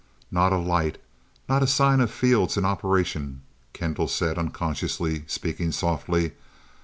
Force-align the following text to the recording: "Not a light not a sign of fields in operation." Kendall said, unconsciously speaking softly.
"Not 0.31 0.51
a 0.51 0.57
light 0.57 0.97
not 1.47 1.61
a 1.61 1.67
sign 1.67 1.99
of 1.99 2.09
fields 2.09 2.57
in 2.57 2.65
operation." 2.65 3.41
Kendall 3.71 4.07
said, 4.07 4.39
unconsciously 4.39 5.25
speaking 5.27 5.71
softly. 5.71 6.31